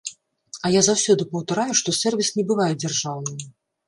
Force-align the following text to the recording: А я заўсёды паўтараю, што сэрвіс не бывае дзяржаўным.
А 0.63 0.69
я 0.75 0.81
заўсёды 0.87 1.27
паўтараю, 1.33 1.73
што 1.81 1.93
сэрвіс 1.99 2.31
не 2.39 2.47
бывае 2.53 2.71
дзяржаўным. 2.85 3.45